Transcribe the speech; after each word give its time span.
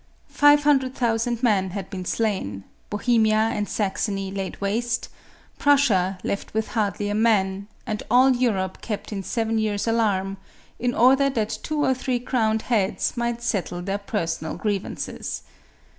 Five 0.31 0.63
hundred 0.63 0.95
thousand 0.95 1.43
men 1.43 1.69
had 1.69 1.91
been 1.91 2.05
slain, 2.05 2.63
Bohemia 2.89 3.51
and 3.53 3.69
Saxony 3.69 4.31
laid 4.31 4.59
waste, 4.59 5.09
Prussia 5.59 6.17
left 6.23 6.55
with 6.55 6.69
hardly 6.69 7.07
a 7.09 7.13
man, 7.13 7.67
and 7.85 8.01
all 8.09 8.31
Europe 8.31 8.81
kept 8.81 9.11
in 9.11 9.21
seven 9.21 9.59
years' 9.59 9.85
alarm, 9.87 10.37
in 10.79 10.95
order 10.95 11.29
that 11.29 11.59
two 11.61 11.85
or 11.85 11.93
three 11.93 12.17
crowned 12.19 12.63
heads 12.63 13.13
might 13.15 13.43
settle 13.43 13.83
their 13.83 13.99
personal 13.99 14.55
grievances. 14.55 15.43